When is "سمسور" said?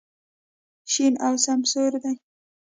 1.45-1.91